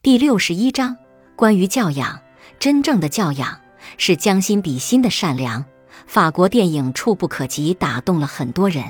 [0.00, 0.96] 第六十一章
[1.34, 2.20] 关于教养。
[2.60, 3.60] 真正的教养
[3.96, 5.64] 是将心比心的善良。
[6.06, 8.84] 法国电影《触不可及》打动了很多人。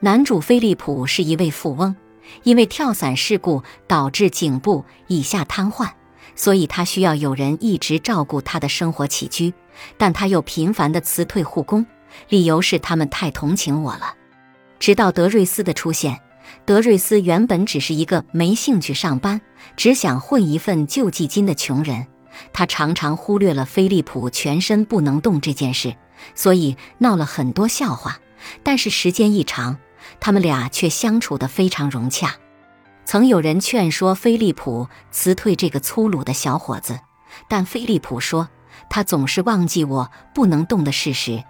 [0.00, 1.94] 男主菲利普是一位富翁，
[2.44, 5.90] 因为跳伞事故导致颈部以下瘫痪，
[6.34, 9.52] 所以他需要有人一直照顾他的生活起居。
[9.98, 11.84] 但他又频繁的辞退护工，
[12.30, 14.14] 理由是他们太同情我了。
[14.78, 16.18] 直到德瑞斯的出现。
[16.64, 19.40] 德瑞斯原本只是一个没兴趣上班、
[19.76, 22.06] 只想混一份救济金的穷人，
[22.52, 25.94] 他常常忽略了菲利普全身不能动这件事，
[26.34, 28.18] 所以闹了很多笑话。
[28.62, 29.78] 但是时间一长，
[30.18, 32.36] 他们俩却相处得非常融洽。
[33.04, 36.98] 曾有人劝说菲利普辞退这个粗鲁的小伙子，
[37.48, 38.48] 但菲利普说
[38.88, 41.42] ：“他总是忘记我不能动的事实。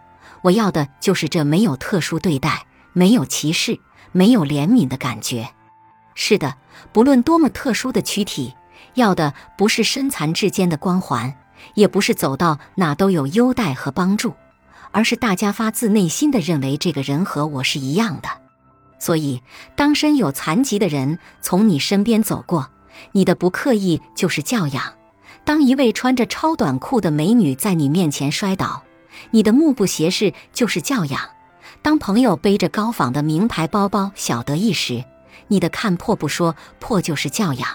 [0.42, 3.78] 我要的就是这没有特殊对待，没有歧视。”
[4.12, 5.48] 没有怜悯的感觉。
[6.14, 6.56] 是的，
[6.92, 8.54] 不论多么特殊的躯体，
[8.94, 11.34] 要的不是身残志坚的光环，
[11.74, 14.34] 也不是走到哪都有优待和帮助，
[14.90, 18.28] 而是大家发自内心的认为这个人和我是一样的。
[18.98, 19.42] 所以，
[19.74, 22.70] 当身有残疾的人从你身边走过，
[23.12, 24.92] 你的不刻意就是教养；
[25.44, 28.84] 当一位穿着超短裤的美女在你面前摔倒，
[29.30, 31.20] 你的目不斜视就是教养。
[31.80, 35.04] 当朋友背着高仿的名牌包包小得意时，
[35.48, 37.68] 你的看破不说破就是教养。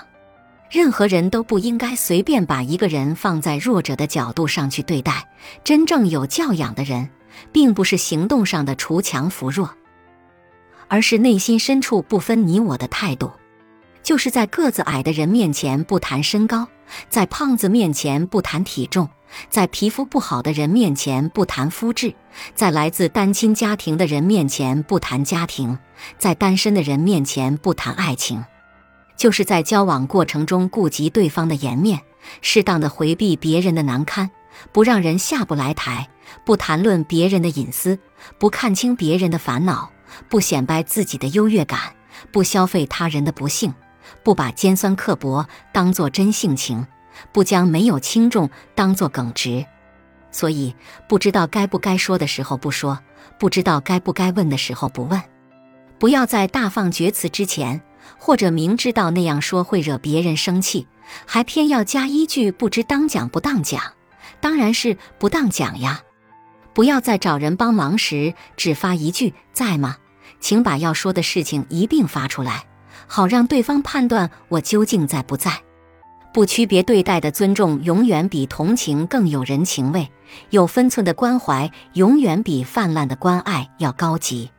[0.69, 5.27] 任何人都不应该随便把一个人放在弱者的角度上去对待。
[5.63, 7.09] 真正有教养的人，
[7.53, 9.69] 并不是行动上的锄强扶弱，
[10.89, 13.31] 而是内心深处不分你我的态度。
[14.03, 16.67] 就是在个子矮的人面前不谈身高，
[17.09, 19.09] 在胖子面前不谈体重。
[19.49, 22.13] 在皮肤不好的人面前不谈肤质，
[22.55, 25.77] 在来自单亲家庭的人面前不谈家庭，
[26.17, 28.43] 在单身的人面前不谈爱情，
[29.15, 32.01] 就是在交往过程中顾及对方的颜面，
[32.41, 34.29] 适当的回避别人的难堪，
[34.71, 36.09] 不让人下不来台，
[36.45, 37.99] 不谈论别人的隐私，
[38.39, 39.91] 不看清别人的烦恼，
[40.29, 41.79] 不显摆自己的优越感，
[42.31, 43.73] 不消费他人的不幸，
[44.23, 46.87] 不把尖酸刻薄当作真性情。
[47.31, 49.65] 不将没有轻重当作耿直，
[50.31, 50.75] 所以
[51.07, 52.99] 不知道该不该说的时候不说，
[53.39, 55.21] 不知道该不该问的时候不问。
[55.99, 57.81] 不要在大放厥词之前，
[58.17, 60.87] 或者明知道那样说会惹别人生气，
[61.25, 63.81] 还偏要加一句不知当讲不当讲，
[64.39, 66.01] 当然是不当讲呀。
[66.73, 69.97] 不要在找人帮忙时只发一句在吗？
[70.39, 72.65] 请把要说的事情一并发出来，
[73.07, 75.51] 好让对方判断我究竟在不在。
[76.33, 80.07] 不区别对待的尊重，永远比同情更有人情味；
[80.51, 84.51] 有分寸的关怀，永远比泛滥的关爱要高级。